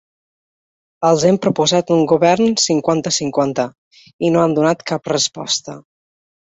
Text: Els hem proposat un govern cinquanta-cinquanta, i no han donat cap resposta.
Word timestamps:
Els 1.09 1.25
hem 1.29 1.37
proposat 1.43 1.93
un 1.97 2.01
govern 2.13 2.57
cinquanta-cinquanta, 2.65 3.69
i 4.31 4.35
no 4.37 4.43
han 4.47 4.61
donat 4.61 4.85
cap 4.95 5.17
resposta. 5.17 5.83